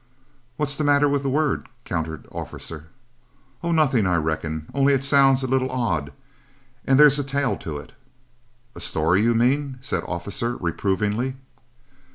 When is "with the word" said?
1.07-1.67